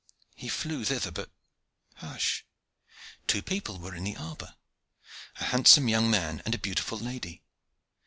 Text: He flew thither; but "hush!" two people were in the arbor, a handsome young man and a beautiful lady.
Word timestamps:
He 0.35 0.47
flew 0.47 0.83
thither; 0.83 1.11
but 1.11 1.29
"hush!" 1.97 2.43
two 3.27 3.43
people 3.43 3.77
were 3.77 3.93
in 3.93 4.03
the 4.03 4.15
arbor, 4.17 4.55
a 5.39 5.43
handsome 5.43 5.87
young 5.87 6.09
man 6.09 6.41
and 6.43 6.55
a 6.55 6.57
beautiful 6.57 6.97
lady. 6.97 7.43